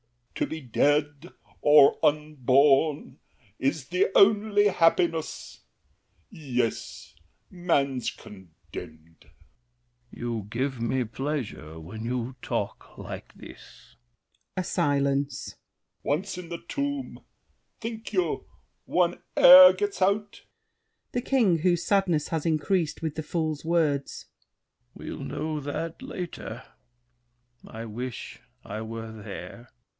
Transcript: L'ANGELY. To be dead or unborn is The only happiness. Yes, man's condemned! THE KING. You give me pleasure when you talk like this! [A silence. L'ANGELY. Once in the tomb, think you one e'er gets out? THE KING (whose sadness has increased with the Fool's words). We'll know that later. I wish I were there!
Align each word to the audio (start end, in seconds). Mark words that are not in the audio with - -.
L'ANGELY. 0.33 0.49
To 0.59 0.63
be 0.63 0.67
dead 0.67 1.29
or 1.61 2.03
unborn 2.03 3.19
is 3.59 3.89
The 3.89 4.07
only 4.15 4.69
happiness. 4.69 5.61
Yes, 6.31 7.13
man's 7.51 8.09
condemned! 8.09 8.49
THE 8.71 8.79
KING. 8.79 9.17
You 10.09 10.47
give 10.49 10.81
me 10.81 11.03
pleasure 11.03 11.79
when 11.79 12.03
you 12.05 12.35
talk 12.41 12.97
like 12.97 13.31
this! 13.35 13.95
[A 14.57 14.63
silence. 14.63 15.57
L'ANGELY. 16.03 16.17
Once 16.17 16.37
in 16.39 16.49
the 16.49 16.63
tomb, 16.67 17.23
think 17.79 18.11
you 18.11 18.45
one 18.85 19.21
e'er 19.37 19.73
gets 19.73 20.01
out? 20.01 20.41
THE 21.11 21.21
KING 21.21 21.59
(whose 21.59 21.83
sadness 21.85 22.29
has 22.29 22.47
increased 22.47 23.03
with 23.03 23.13
the 23.13 23.21
Fool's 23.21 23.63
words). 23.63 24.25
We'll 24.95 25.19
know 25.19 25.59
that 25.59 26.01
later. 26.01 26.63
I 27.67 27.85
wish 27.85 28.39
I 28.65 28.81
were 28.81 29.11
there! 29.11 29.69